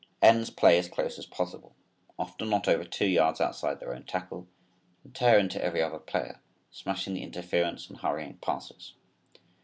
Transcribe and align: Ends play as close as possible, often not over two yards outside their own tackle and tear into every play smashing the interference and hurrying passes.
Ends 0.19 0.49
play 0.49 0.79
as 0.79 0.87
close 0.89 1.19
as 1.19 1.27
possible, 1.27 1.75
often 2.17 2.49
not 2.49 2.67
over 2.67 2.83
two 2.83 3.05
yards 3.05 3.39
outside 3.39 3.79
their 3.79 3.93
own 3.93 4.03
tackle 4.03 4.47
and 5.03 5.13
tear 5.13 5.37
into 5.37 5.63
every 5.63 5.81
play 6.07 6.33
smashing 6.71 7.13
the 7.13 7.21
interference 7.21 7.87
and 7.87 7.99
hurrying 7.99 8.39
passes. 8.39 8.95